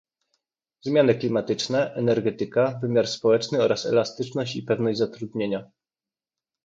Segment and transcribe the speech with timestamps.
[0.81, 5.71] zmiany klimatyczne, energetyka, wymiar społeczny oraz elastyczność i pewność zatrudnienia